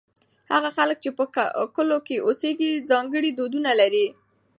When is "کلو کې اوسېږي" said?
1.75-2.71